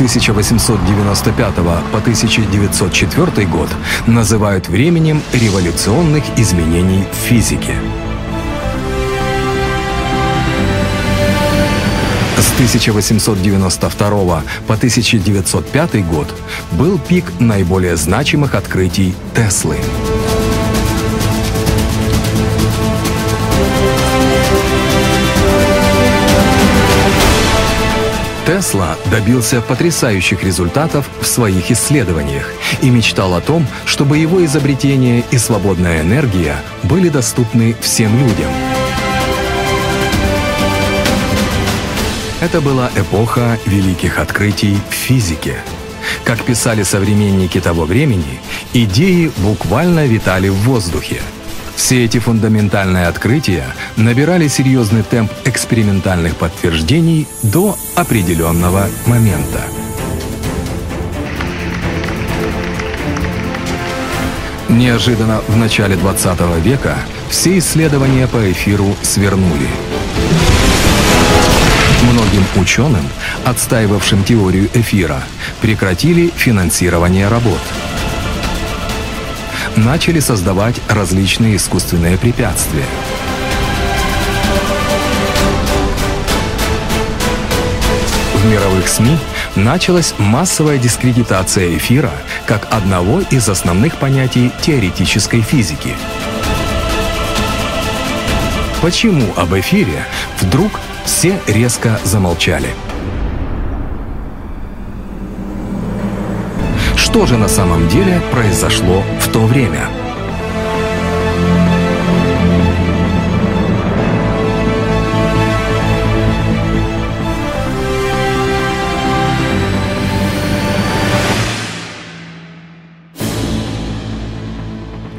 [0.00, 1.54] 1895
[1.92, 3.68] по 1904 год
[4.06, 7.74] называют временем революционных изменений в физике.
[12.38, 16.34] С 1892 по 1905 год
[16.72, 19.76] был пик наиболее значимых открытий Теслы.
[28.50, 35.38] Тесла добился потрясающих результатов в своих исследованиях и мечтал о том, чтобы его изобретение и
[35.38, 38.50] свободная энергия были доступны всем людям.
[42.40, 45.58] Это была эпоха великих открытий в физике.
[46.24, 48.40] Как писали современники того времени,
[48.72, 51.22] идеи буквально витали в воздухе–
[51.80, 53.64] все эти фундаментальные открытия
[53.96, 59.62] набирали серьезный темп экспериментальных подтверждений до определенного момента.
[64.68, 66.96] Неожиданно в начале 20 века
[67.30, 69.68] все исследования по эфиру свернули.
[72.02, 73.08] Многим ученым,
[73.46, 75.24] отстаивавшим теорию эфира,
[75.62, 77.60] прекратили финансирование работ–
[79.76, 82.84] начали создавать различные искусственные препятствия.
[88.34, 89.18] В мировых СМИ
[89.54, 92.12] началась массовая дискредитация эфира
[92.46, 95.94] как одного из основных понятий теоретической физики.
[98.80, 100.06] Почему об эфире
[100.40, 102.68] вдруг все резко замолчали?
[107.10, 109.88] Что же на самом деле произошло в то время?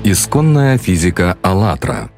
[0.06, 2.10] Исконная физика АЛЛАТРА